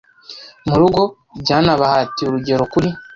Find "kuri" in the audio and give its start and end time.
2.73-2.89